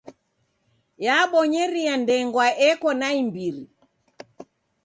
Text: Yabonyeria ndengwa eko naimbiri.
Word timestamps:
Yabonyeria 1.05 1.93
ndengwa 2.03 2.45
eko 2.69 2.89
naimbiri. 2.99 3.63